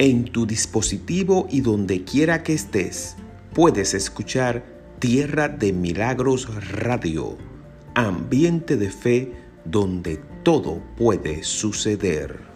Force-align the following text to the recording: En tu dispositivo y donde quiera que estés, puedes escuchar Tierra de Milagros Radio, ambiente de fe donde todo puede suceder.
En 0.00 0.26
tu 0.26 0.46
dispositivo 0.46 1.48
y 1.50 1.60
donde 1.60 2.04
quiera 2.04 2.44
que 2.44 2.52
estés, 2.52 3.16
puedes 3.52 3.94
escuchar 3.94 4.64
Tierra 5.00 5.48
de 5.48 5.72
Milagros 5.72 6.48
Radio, 6.70 7.36
ambiente 7.96 8.76
de 8.76 8.90
fe 8.90 9.32
donde 9.64 10.20
todo 10.44 10.80
puede 10.96 11.42
suceder. 11.42 12.47